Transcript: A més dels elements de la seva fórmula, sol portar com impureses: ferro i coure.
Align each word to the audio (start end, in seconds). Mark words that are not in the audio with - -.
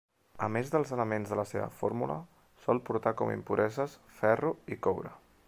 A 0.43 0.45
més 0.53 0.69
dels 0.75 0.93
elements 0.95 1.33
de 1.33 1.37
la 1.39 1.45
seva 1.49 1.67
fórmula, 1.81 2.15
sol 2.65 2.83
portar 2.89 3.15
com 3.21 3.35
impureses: 3.35 3.95
ferro 4.23 4.55
i 4.77 4.81
coure. 4.89 5.15